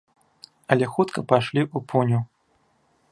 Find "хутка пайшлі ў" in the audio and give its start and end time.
0.93-1.77